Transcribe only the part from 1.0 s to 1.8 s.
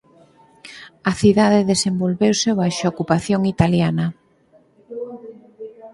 A cidade